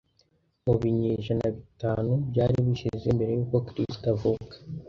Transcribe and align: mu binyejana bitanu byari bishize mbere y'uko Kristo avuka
mu 0.65 0.73
binyejana 0.81 1.47
bitanu 1.57 2.11
byari 2.29 2.55
bishize 2.67 3.07
mbere 3.17 3.31
y'uko 3.33 3.57
Kristo 3.67 4.05
avuka 4.13 4.55